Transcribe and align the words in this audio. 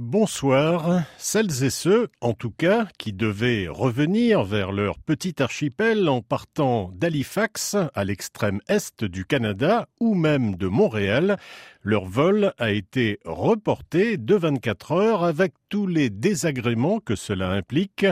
Bonsoir. 0.00 1.02
Celles 1.18 1.64
et 1.64 1.70
ceux, 1.70 2.06
en 2.20 2.32
tout 2.32 2.52
cas, 2.52 2.86
qui 2.98 3.12
devaient 3.12 3.66
revenir 3.66 4.44
vers 4.44 4.70
leur 4.70 5.00
petit 5.00 5.42
archipel 5.42 6.08
en 6.08 6.22
partant 6.22 6.92
d'Halifax, 6.94 7.74
à 7.96 8.04
l'extrême 8.04 8.60
est 8.68 9.02
du 9.02 9.24
Canada, 9.24 9.88
ou 9.98 10.14
même 10.14 10.54
de 10.54 10.68
Montréal, 10.68 11.36
leur 11.82 12.04
vol 12.04 12.52
a 12.58 12.70
été 12.70 13.18
reporté 13.24 14.18
de 14.18 14.36
24 14.36 14.92
heures 14.92 15.24
avec 15.24 15.54
tous 15.68 15.88
les 15.88 16.10
désagréments 16.10 17.00
que 17.00 17.16
cela 17.16 17.50
implique. 17.50 18.06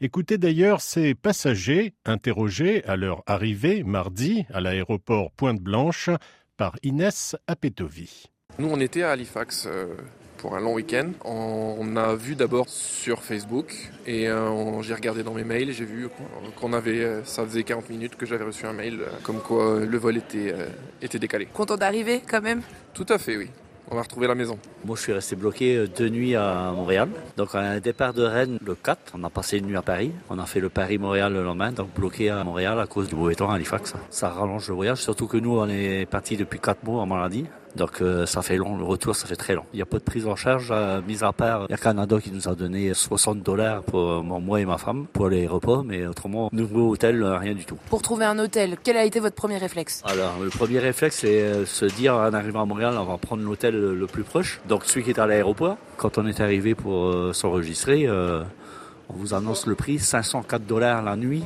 Écoutez 0.00 0.38
d'ailleurs 0.38 0.80
ces 0.80 1.14
passagers 1.14 1.94
interrogés 2.04 2.84
à 2.84 2.96
leur 2.96 3.22
arrivée 3.28 3.84
mardi 3.84 4.44
à 4.52 4.60
l'aéroport 4.60 5.30
Pointe-Blanche 5.30 6.10
par 6.56 6.74
Inès 6.82 7.36
Apetovi. 7.46 8.24
Nous, 8.58 8.68
on 8.68 8.80
était 8.80 9.02
à 9.02 9.12
Halifax. 9.12 9.66
Euh, 9.66 9.94
pour 10.38 10.56
un 10.56 10.60
long 10.60 10.74
week-end. 10.74 11.10
On 11.24 11.96
a 11.96 12.14
vu 12.14 12.34
d'abord 12.34 12.68
sur 12.68 13.22
Facebook 13.22 13.74
et 14.06 14.28
euh, 14.28 14.80
j'ai 14.82 14.94
regardé 14.94 15.22
dans 15.22 15.34
mes 15.34 15.44
mails 15.44 15.68
et 15.68 15.72
j'ai 15.72 15.84
vu 15.84 16.08
qu'on 16.56 16.72
avait, 16.72 17.04
euh, 17.04 17.24
ça 17.24 17.44
faisait 17.44 17.64
40 17.64 17.90
minutes 17.90 18.16
que 18.16 18.24
j'avais 18.24 18.44
reçu 18.44 18.64
un 18.64 18.72
mail 18.72 19.00
euh, 19.00 19.06
comme 19.22 19.40
quoi 19.40 19.80
le 19.80 19.98
vol 19.98 20.16
était, 20.16 20.54
était 21.02 21.18
décalé. 21.18 21.46
Content 21.52 21.76
d'arriver 21.76 22.22
quand 22.26 22.40
même 22.40 22.62
Tout 22.94 23.06
à 23.08 23.18
fait, 23.18 23.36
oui. 23.36 23.50
On 23.90 23.94
va 23.94 24.02
retrouver 24.02 24.26
la 24.26 24.34
maison. 24.34 24.58
Moi, 24.84 24.96
je 24.96 25.02
suis 25.02 25.12
resté 25.14 25.34
bloqué 25.34 25.86
deux 25.96 26.10
nuits 26.10 26.36
à 26.36 26.72
Montréal. 26.76 27.08
Donc, 27.38 27.54
à 27.54 27.60
un 27.60 27.80
départ 27.80 28.12
de 28.12 28.22
Rennes 28.22 28.58
le 28.62 28.74
4, 28.74 29.12
on 29.14 29.24
a 29.24 29.30
passé 29.30 29.58
une 29.58 29.66
nuit 29.66 29.78
à 29.78 29.82
Paris. 29.82 30.12
On 30.28 30.38
a 30.38 30.44
fait 30.44 30.60
le 30.60 30.68
Paris-Montréal 30.68 31.32
le 31.32 31.42
lendemain, 31.42 31.72
donc 31.72 31.94
bloqué 31.94 32.28
à 32.28 32.44
Montréal 32.44 32.78
à 32.78 32.86
cause 32.86 33.08
du 33.08 33.14
mauvais 33.14 33.34
temps 33.34 33.50
à 33.50 33.54
Halifax. 33.54 33.94
Ça 34.10 34.28
rallonge 34.28 34.68
le 34.68 34.74
voyage, 34.74 34.98
surtout 34.98 35.26
que 35.26 35.38
nous, 35.38 35.58
on 35.58 35.68
est 35.70 36.04
parti 36.04 36.36
depuis 36.36 36.60
quatre 36.60 36.84
mois 36.84 37.00
en 37.00 37.06
maladie. 37.06 37.46
Donc 37.78 38.02
euh, 38.02 38.26
ça 38.26 38.42
fait 38.42 38.56
long, 38.56 38.76
le 38.76 38.84
retour 38.84 39.14
ça 39.14 39.26
fait 39.26 39.36
très 39.36 39.54
long. 39.54 39.64
Il 39.72 39.76
n'y 39.76 39.82
a 39.82 39.86
pas 39.86 39.98
de 39.98 40.02
prise 40.02 40.26
en 40.26 40.34
charge, 40.34 40.68
euh, 40.72 41.00
mis 41.06 41.22
à 41.22 41.32
part, 41.32 41.66
il 41.68 41.70
y 41.70 41.74
a 41.74 41.78
Canada 41.78 42.18
qui 42.20 42.32
nous 42.32 42.48
a 42.48 42.54
donné 42.54 42.92
60 42.92 43.40
dollars 43.42 43.82
pour 43.84 44.22
moi 44.24 44.60
et 44.60 44.64
ma 44.64 44.78
femme 44.78 45.06
pour 45.12 45.28
les 45.28 45.46
repas, 45.46 45.82
mais 45.84 46.04
autrement, 46.04 46.50
nouveau 46.52 46.90
hôtel, 46.90 47.22
euh, 47.22 47.38
rien 47.38 47.54
du 47.54 47.64
tout. 47.64 47.78
Pour 47.88 48.02
trouver 48.02 48.24
un 48.24 48.38
hôtel, 48.38 48.76
quel 48.82 48.96
a 48.96 49.04
été 49.04 49.20
votre 49.20 49.36
premier 49.36 49.58
réflexe? 49.58 50.02
Alors 50.04 50.40
le 50.42 50.50
premier 50.50 50.80
réflexe 50.80 51.18
c'est 51.18 51.64
se 51.64 51.84
dire 51.84 52.14
en 52.14 52.32
arrivant 52.34 52.62
à 52.62 52.66
Montréal, 52.66 52.94
on 52.98 53.04
va 53.04 53.16
prendre 53.16 53.44
l'hôtel 53.44 53.74
le 53.76 54.06
plus 54.06 54.24
proche, 54.24 54.60
donc 54.68 54.84
celui 54.84 55.04
qui 55.04 55.10
est 55.10 55.20
à 55.20 55.26
l'aéroport. 55.26 55.76
Quand 55.96 56.18
on 56.18 56.26
est 56.26 56.40
arrivé 56.40 56.74
pour 56.74 57.34
s'enregistrer, 57.34 58.08
on 58.10 59.14
vous 59.14 59.34
annonce 59.34 59.66
le 59.66 59.76
prix, 59.76 59.98
504 60.00 60.66
dollars 60.66 61.02
la 61.02 61.16
nuit 61.16 61.44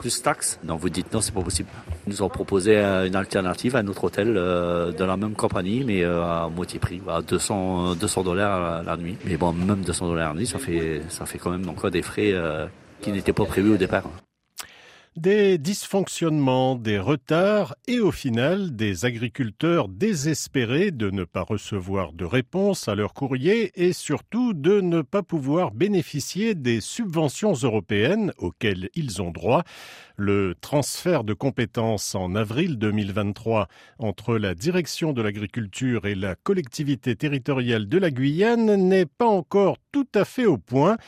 plus 0.00 0.22
taxes. 0.22 0.58
Donc 0.64 0.80
vous 0.80 0.88
dites 0.88 1.12
non, 1.12 1.20
c'est 1.20 1.34
pas 1.34 1.42
possible. 1.42 1.68
Ils 2.06 2.10
nous 2.10 2.22
ont 2.22 2.28
proposé 2.28 2.76
euh, 2.78 3.06
une 3.06 3.14
alternative, 3.14 3.76
un 3.76 3.86
autre 3.86 4.04
hôtel 4.04 4.34
euh, 4.36 4.92
de 4.92 5.04
la 5.04 5.16
même 5.16 5.34
compagnie, 5.34 5.84
mais 5.84 6.02
euh, 6.02 6.22
à 6.22 6.48
moitié 6.48 6.80
prix, 6.80 7.00
à 7.06 7.20
200 7.20 7.94
200 7.94 8.22
dollars 8.22 8.82
la 8.82 8.96
nuit. 8.96 9.16
Mais 9.26 9.36
bon, 9.36 9.52
même 9.52 9.82
200 9.82 10.08
dollars 10.08 10.32
la 10.32 10.40
nuit, 10.40 10.46
ça 10.46 10.58
fait 10.58 11.02
ça 11.10 11.26
fait 11.26 11.38
quand 11.38 11.50
même 11.50 11.68
encore 11.68 11.90
des 11.90 12.02
frais 12.02 12.34
qui 13.02 13.12
n'étaient 13.12 13.32
pas 13.32 13.44
prévus 13.44 13.74
au 13.74 13.76
départ 13.76 14.04
des 15.16 15.58
dysfonctionnements, 15.58 16.76
des 16.76 16.98
retards 16.98 17.74
et 17.88 17.98
au 17.98 18.12
final 18.12 18.76
des 18.76 19.04
agriculteurs 19.04 19.88
désespérés 19.88 20.92
de 20.92 21.10
ne 21.10 21.24
pas 21.24 21.42
recevoir 21.42 22.12
de 22.12 22.24
réponse 22.24 22.86
à 22.86 22.94
leur 22.94 23.12
courrier 23.12 23.72
et 23.74 23.92
surtout 23.92 24.54
de 24.54 24.80
ne 24.80 25.02
pas 25.02 25.24
pouvoir 25.24 25.72
bénéficier 25.72 26.54
des 26.54 26.80
subventions 26.80 27.54
européennes 27.54 28.32
auxquelles 28.38 28.88
ils 28.94 29.20
ont 29.20 29.32
droit. 29.32 29.64
Le 30.16 30.54
transfert 30.60 31.24
de 31.24 31.34
compétences 31.34 32.14
en 32.14 32.36
avril 32.36 32.78
2023 32.78 33.66
entre 33.98 34.36
la 34.36 34.54
direction 34.54 35.12
de 35.12 35.22
l'agriculture 35.22 36.06
et 36.06 36.14
la 36.14 36.36
collectivité 36.36 37.16
territoriale 37.16 37.88
de 37.88 37.98
la 37.98 38.10
Guyane 38.10 38.76
n'est 38.76 39.06
pas 39.06 39.26
encore 39.26 39.78
tout 39.90 40.08
à 40.14 40.24
fait 40.24 40.46
au 40.46 40.56
point 40.56 40.98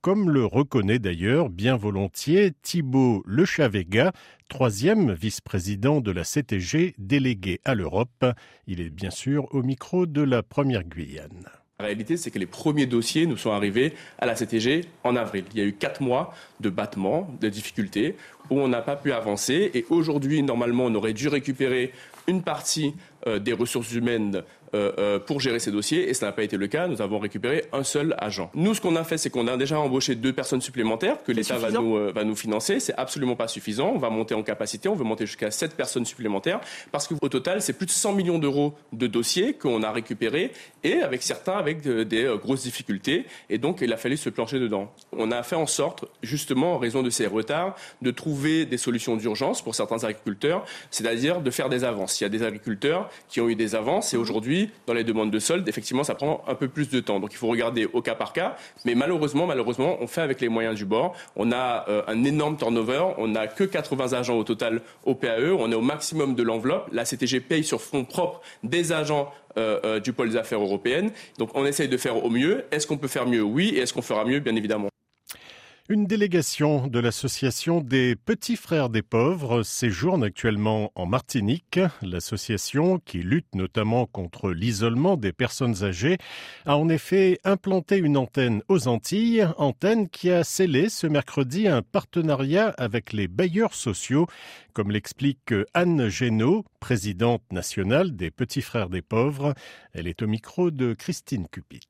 comme 0.00 0.30
le 0.30 0.44
reconnaît 0.44 0.98
d'ailleurs 0.98 1.50
bien 1.50 1.76
volontiers 1.76 2.52
Thibault 2.62 3.22
Lechavega, 3.26 4.12
troisième 4.48 5.12
vice-président 5.12 6.00
de 6.00 6.12
la 6.12 6.24
CTG 6.24 6.94
délégué 6.98 7.60
à 7.64 7.74
l'Europe. 7.74 8.24
Il 8.66 8.80
est 8.80 8.90
bien 8.90 9.10
sûr 9.10 9.52
au 9.54 9.62
micro 9.62 10.06
de 10.06 10.22
la 10.22 10.42
première 10.42 10.84
Guyane. 10.84 11.48
La 11.80 11.86
réalité, 11.86 12.16
c'est 12.16 12.32
que 12.32 12.40
les 12.40 12.46
premiers 12.46 12.86
dossiers 12.86 13.26
nous 13.26 13.36
sont 13.36 13.52
arrivés 13.52 13.94
à 14.18 14.26
la 14.26 14.34
CTG 14.34 14.84
en 15.04 15.14
avril. 15.14 15.44
Il 15.52 15.58
y 15.60 15.62
a 15.62 15.64
eu 15.64 15.72
quatre 15.72 16.00
mois 16.00 16.34
de 16.58 16.70
battements, 16.70 17.30
de 17.40 17.48
difficultés, 17.48 18.16
où 18.50 18.58
on 18.58 18.66
n'a 18.66 18.82
pas 18.82 18.96
pu 18.96 19.12
avancer. 19.12 19.70
Et 19.74 19.86
aujourd'hui, 19.88 20.42
normalement, 20.42 20.86
on 20.86 20.94
aurait 20.96 21.12
dû 21.12 21.28
récupérer 21.28 21.92
une 22.26 22.42
partie 22.42 22.94
des 23.26 23.52
ressources 23.52 23.92
humaines 23.92 24.42
euh, 24.74 24.92
euh, 24.98 25.18
pour 25.18 25.40
gérer 25.40 25.60
ces 25.60 25.70
dossiers 25.70 26.10
et 26.10 26.14
ça 26.14 26.26
n'a 26.26 26.32
pas 26.32 26.42
été 26.42 26.58
le 26.58 26.66
cas. 26.66 26.88
Nous 26.88 27.00
avons 27.00 27.18
récupéré 27.18 27.64
un 27.72 27.84
seul 27.84 28.14
agent. 28.18 28.50
Nous, 28.54 28.74
ce 28.74 28.82
qu'on 28.82 28.96
a 28.96 29.04
fait, 29.04 29.16
c'est 29.16 29.30
qu'on 29.30 29.46
a 29.46 29.56
déjà 29.56 29.80
embauché 29.80 30.14
deux 30.14 30.32
personnes 30.34 30.60
supplémentaires 30.60 31.22
que 31.22 31.32
l'État 31.32 31.56
va 31.56 31.70
nous, 31.70 31.96
euh, 31.96 32.12
va 32.14 32.24
nous 32.24 32.36
financer. 32.36 32.78
C'est 32.78 32.94
absolument 32.98 33.34
pas 33.34 33.48
suffisant. 33.48 33.92
On 33.94 33.98
va 33.98 34.10
monter 34.10 34.34
en 34.34 34.42
capacité. 34.42 34.90
On 34.90 34.94
veut 34.94 35.04
monter 35.04 35.24
jusqu'à 35.24 35.50
sept 35.50 35.74
personnes 35.74 36.04
supplémentaires 36.04 36.60
parce 36.92 37.08
qu'au 37.08 37.28
total, 37.30 37.62
c'est 37.62 37.72
plus 37.72 37.86
de 37.86 37.92
100 37.92 38.12
millions 38.12 38.38
d'euros 38.38 38.74
de 38.92 39.06
dossiers 39.06 39.54
qu'on 39.54 39.82
a 39.82 39.90
récupérés 39.90 40.52
et 40.84 41.00
avec 41.00 41.22
certains 41.22 41.56
avec 41.56 41.80
des 41.82 42.36
grosses 42.38 42.64
difficultés. 42.64 43.24
Et 43.48 43.56
donc, 43.56 43.78
il 43.80 43.90
a 43.92 43.96
fallu 43.96 44.18
se 44.18 44.28
plancher 44.28 44.58
dedans. 44.58 44.92
On 45.12 45.30
a 45.30 45.42
fait 45.42 45.56
en 45.56 45.66
sorte, 45.66 46.04
justement, 46.22 46.74
en 46.74 46.78
raison 46.78 47.02
de 47.02 47.10
ces 47.10 47.26
retards, 47.26 47.74
de 48.02 48.10
trouver 48.10 48.66
des 48.66 48.78
solutions 48.78 49.16
d'urgence 49.16 49.62
pour 49.62 49.74
certains 49.74 50.04
agriculteurs, 50.04 50.66
c'est-à-dire 50.90 51.40
de 51.40 51.50
faire 51.50 51.70
des 51.70 51.84
avances. 51.84 52.20
Il 52.20 52.24
y 52.24 52.26
a 52.26 52.30
des 52.30 52.42
agriculteurs 52.42 53.07
qui 53.28 53.40
ont 53.40 53.48
eu 53.48 53.54
des 53.54 53.74
avances 53.74 54.14
et 54.14 54.16
aujourd'hui, 54.16 54.70
dans 54.86 54.94
les 54.94 55.04
demandes 55.04 55.30
de 55.30 55.38
solde, 55.38 55.68
effectivement, 55.68 56.04
ça 56.04 56.14
prend 56.14 56.42
un 56.46 56.54
peu 56.54 56.68
plus 56.68 56.88
de 56.88 57.00
temps. 57.00 57.20
Donc 57.20 57.32
il 57.32 57.36
faut 57.36 57.48
regarder 57.48 57.86
au 57.86 58.02
cas 58.02 58.14
par 58.14 58.32
cas. 58.32 58.56
Mais 58.84 58.94
malheureusement, 58.94 59.46
malheureusement, 59.46 59.98
on 60.00 60.06
fait 60.06 60.20
avec 60.20 60.40
les 60.40 60.48
moyens 60.48 60.76
du 60.76 60.84
bord. 60.84 61.14
On 61.36 61.52
a 61.52 61.84
euh, 61.88 62.02
un 62.06 62.24
énorme 62.24 62.56
turnover. 62.56 63.02
On 63.18 63.28
n'a 63.28 63.46
que 63.46 63.64
80 63.64 64.12
agents 64.12 64.36
au 64.36 64.44
total 64.44 64.82
au 65.04 65.14
PAE. 65.14 65.52
On 65.58 65.70
est 65.70 65.74
au 65.74 65.80
maximum 65.80 66.34
de 66.34 66.42
l'enveloppe. 66.42 66.88
La 66.92 67.04
CTG 67.04 67.40
paye 67.40 67.64
sur 67.64 67.80
fonds 67.80 68.04
propres 68.04 68.40
des 68.62 68.92
agents 68.92 69.32
euh, 69.56 69.80
euh, 69.84 70.00
du 70.00 70.12
pôle 70.12 70.30
des 70.30 70.36
affaires 70.36 70.60
européennes. 70.60 71.10
Donc 71.38 71.50
on 71.54 71.66
essaye 71.66 71.88
de 71.88 71.96
faire 71.96 72.24
au 72.24 72.30
mieux. 72.30 72.64
Est-ce 72.70 72.86
qu'on 72.86 72.98
peut 72.98 73.08
faire 73.08 73.26
mieux? 73.26 73.42
Oui. 73.42 73.72
Et 73.74 73.80
est-ce 73.80 73.92
qu'on 73.92 74.02
fera 74.02 74.24
mieux? 74.24 74.40
Bien 74.40 74.56
évidemment. 74.56 74.88
Une 75.90 76.04
délégation 76.04 76.86
de 76.86 76.98
l'association 76.98 77.80
des 77.80 78.14
petits 78.14 78.56
frères 78.56 78.90
des 78.90 79.00
pauvres 79.00 79.62
séjourne 79.62 80.22
actuellement 80.22 80.92
en 80.94 81.06
Martinique. 81.06 81.80
L'association, 82.02 82.98
qui 82.98 83.20
lutte 83.22 83.54
notamment 83.54 84.04
contre 84.04 84.50
l'isolement 84.50 85.16
des 85.16 85.32
personnes 85.32 85.84
âgées, 85.84 86.18
a 86.66 86.76
en 86.76 86.90
effet 86.90 87.38
implanté 87.42 87.96
une 87.96 88.18
antenne 88.18 88.62
aux 88.68 88.86
Antilles, 88.86 89.48
antenne 89.56 90.10
qui 90.10 90.30
a 90.30 90.44
scellé 90.44 90.90
ce 90.90 91.06
mercredi 91.06 91.68
un 91.68 91.80
partenariat 91.80 92.74
avec 92.76 93.14
les 93.14 93.26
bailleurs 93.26 93.72
sociaux, 93.72 94.26
comme 94.74 94.90
l'explique 94.90 95.54
Anne 95.72 96.10
Génaud, 96.10 96.66
présidente 96.80 97.50
nationale 97.50 98.14
des 98.14 98.30
petits 98.30 98.60
frères 98.60 98.90
des 98.90 99.00
pauvres. 99.00 99.54
Elle 99.94 100.06
est 100.06 100.20
au 100.20 100.26
micro 100.26 100.70
de 100.70 100.92
Christine 100.92 101.48
Cupit 101.48 101.88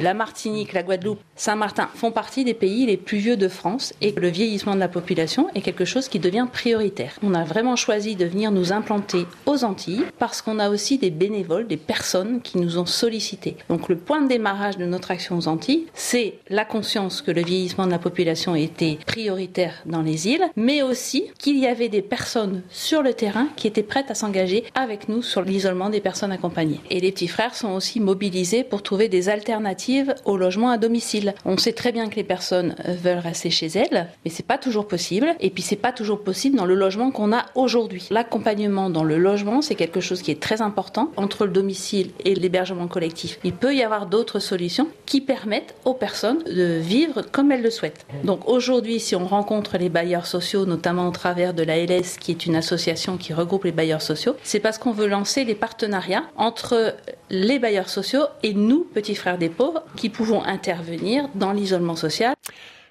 la 0.00 0.14
Martinique, 0.14 0.72
la 0.72 0.82
Guadeloupe, 0.82 1.20
Saint-Martin 1.36 1.88
font 1.94 2.10
partie 2.10 2.44
des 2.44 2.54
pays 2.54 2.86
les 2.86 2.96
plus 2.96 3.18
vieux 3.18 3.36
de 3.36 3.48
France 3.48 3.92
et 4.00 4.12
le 4.12 4.28
vieillissement 4.28 4.74
de 4.74 4.80
la 4.80 4.88
population 4.88 5.48
est 5.54 5.60
quelque 5.60 5.84
chose 5.84 6.08
qui 6.08 6.18
devient 6.18 6.46
prioritaire. 6.50 7.16
On 7.22 7.34
a 7.34 7.44
vraiment 7.44 7.76
choisi 7.76 8.16
de 8.16 8.24
venir 8.24 8.50
nous 8.50 8.72
implanter 8.72 9.26
aux 9.46 9.64
Antilles 9.64 10.04
parce 10.18 10.42
qu'on 10.42 10.58
a 10.58 10.70
aussi 10.70 10.98
des 10.98 11.10
bénévoles, 11.10 11.66
des 11.66 11.76
personnes 11.76 12.40
qui 12.40 12.58
nous 12.58 12.78
ont 12.78 12.86
sollicités. 12.86 13.56
Donc 13.68 13.88
le 13.88 13.96
point 13.96 14.22
de 14.22 14.28
démarrage 14.28 14.78
de 14.78 14.84
notre 14.86 15.10
action 15.10 15.36
aux 15.36 15.48
Antilles, 15.48 15.86
c'est 15.94 16.34
la 16.48 16.64
conscience 16.64 17.20
que 17.20 17.30
le 17.30 17.42
vieillissement 17.42 17.86
de 17.86 17.92
la 17.92 17.98
population 17.98 18.54
était 18.54 18.98
prioritaire 19.06 19.82
dans 19.86 20.02
les 20.02 20.28
îles, 20.28 20.44
mais 20.56 20.82
aussi 20.82 21.30
qu'il 21.38 21.58
y 21.58 21.66
avait 21.66 21.88
des 21.88 22.02
personnes 22.02 22.62
sur 22.70 23.02
le 23.02 23.12
terrain 23.12 23.48
qui 23.56 23.66
étaient 23.66 23.82
prêtes 23.82 24.10
à 24.10 24.14
s'engager 24.14 24.64
avec 24.74 25.08
nous 25.08 25.22
sur 25.22 25.42
l'isolement 25.42 25.90
des 25.90 26.00
personnes 26.00 26.32
accompagnées. 26.32 26.80
Et 26.90 27.00
les 27.00 27.12
petits 27.12 27.28
frères 27.28 27.54
sont 27.54 27.72
aussi 27.72 28.00
mobilisés 28.00 28.64
pour 28.64 28.82
trouver 28.82 29.08
des 29.08 29.28
alternatives 29.28 29.79
au 30.24 30.36
logement 30.36 30.70
à 30.70 30.78
domicile. 30.78 31.34
On 31.44 31.56
sait 31.56 31.72
très 31.72 31.92
bien 31.92 32.08
que 32.08 32.16
les 32.16 32.24
personnes 32.24 32.74
veulent 32.86 33.18
rester 33.18 33.50
chez 33.50 33.66
elles, 33.66 34.08
mais 34.24 34.30
c'est 34.30 34.46
pas 34.46 34.58
toujours 34.58 34.86
possible. 34.86 35.34
Et 35.40 35.50
puis 35.50 35.62
c'est 35.62 35.76
pas 35.76 35.92
toujours 35.92 36.22
possible 36.22 36.56
dans 36.56 36.66
le 36.66 36.74
logement 36.74 37.10
qu'on 37.10 37.32
a 37.32 37.46
aujourd'hui. 37.54 38.06
L'accompagnement 38.10 38.90
dans 38.90 39.04
le 39.04 39.18
logement, 39.18 39.62
c'est 39.62 39.74
quelque 39.74 40.00
chose 40.00 40.22
qui 40.22 40.30
est 40.30 40.40
très 40.40 40.62
important 40.62 41.10
entre 41.16 41.46
le 41.46 41.52
domicile 41.52 42.10
et 42.24 42.34
l'hébergement 42.34 42.88
collectif. 42.88 43.38
Il 43.44 43.52
peut 43.52 43.74
y 43.74 43.82
avoir 43.82 44.06
d'autres 44.06 44.38
solutions 44.38 44.88
qui 45.06 45.20
permettent 45.20 45.74
aux 45.84 45.94
personnes 45.94 46.42
de 46.44 46.78
vivre 46.78 47.22
comme 47.22 47.52
elles 47.52 47.62
le 47.62 47.70
souhaitent. 47.70 48.06
Donc 48.24 48.48
aujourd'hui, 48.48 49.00
si 49.00 49.14
on 49.16 49.26
rencontre 49.26 49.78
les 49.78 49.88
bailleurs 49.88 50.26
sociaux, 50.26 50.66
notamment 50.66 51.08
au 51.08 51.12
travers 51.12 51.54
de 51.54 51.62
la 51.62 51.78
LS, 51.78 52.18
qui 52.18 52.30
est 52.30 52.46
une 52.46 52.56
association 52.56 53.16
qui 53.16 53.32
regroupe 53.32 53.64
les 53.64 53.72
bailleurs 53.72 54.02
sociaux, 54.02 54.36
c'est 54.42 54.60
parce 54.60 54.78
qu'on 54.78 54.92
veut 54.92 55.06
lancer 55.06 55.44
les 55.44 55.54
partenariats 55.54 56.24
entre 56.36 56.94
les 57.30 57.58
bailleurs 57.58 57.88
sociaux 57.88 58.24
et 58.42 58.54
nous, 58.54 58.84
petits 58.92 59.14
frères 59.14 59.38
des 59.38 59.48
pauvres, 59.48 59.84
qui 59.96 60.08
pouvons 60.10 60.42
intervenir 60.42 61.28
dans 61.34 61.52
l'isolement 61.52 61.96
social. 61.96 62.34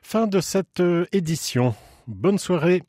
Fin 0.01 0.27
de 0.27 0.39
cette 0.39 0.79
euh, 0.79 1.05
édition. 1.11 1.75
Bonne 2.07 2.39
soirée. 2.39 2.81